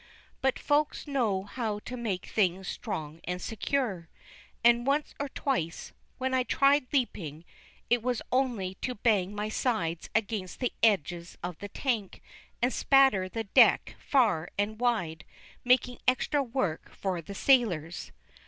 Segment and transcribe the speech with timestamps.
[0.41, 4.09] But Folks know how to make things strong and secure,
[4.63, 7.45] and once or twice, when I tried leaping,
[7.87, 12.19] it was only to bang my sides against the edges of the tank,
[12.63, 15.23] and spatter the deck far and wide,
[15.63, 18.11] making extra work for the sailors.